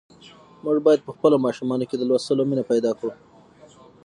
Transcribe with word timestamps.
موږ 0.63 0.77
باید 0.85 1.01
په 1.05 1.11
خپلو 1.15 1.35
ماشومانو 1.45 1.87
کې 1.89 1.95
د 1.97 2.03
لوستلو 2.09 2.43
مینه 2.49 2.63
پیدا 2.71 2.91
کړو. 2.99 3.11